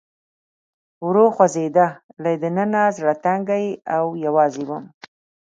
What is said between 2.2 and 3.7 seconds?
له دننه زړه تنګی